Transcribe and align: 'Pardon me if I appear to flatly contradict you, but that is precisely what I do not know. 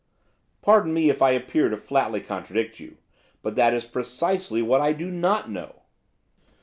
'Pardon 0.63 0.95
me 0.95 1.11
if 1.11 1.21
I 1.21 1.29
appear 1.29 1.69
to 1.69 1.77
flatly 1.77 2.21
contradict 2.21 2.79
you, 2.79 2.97
but 3.43 3.53
that 3.53 3.71
is 3.71 3.85
precisely 3.85 4.63
what 4.63 4.81
I 4.81 4.93
do 4.93 5.11
not 5.11 5.47
know. 5.51 5.83